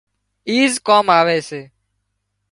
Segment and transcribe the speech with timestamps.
[0.49, 1.61] ايز ڪام آوي سي